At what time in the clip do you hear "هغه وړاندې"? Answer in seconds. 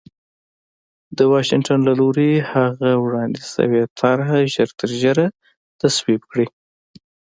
2.53-3.41